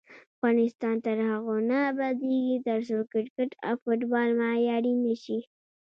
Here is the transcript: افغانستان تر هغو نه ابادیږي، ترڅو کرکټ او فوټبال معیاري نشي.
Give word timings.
افغانستان 0.35 0.95
تر 1.05 1.17
هغو 1.29 1.55
نه 1.69 1.77
ابادیږي، 1.91 2.57
ترڅو 2.67 2.97
کرکټ 3.11 3.51
او 3.67 3.73
فوټبال 3.83 4.29
معیاري 4.41 4.93
نشي. 5.05 5.39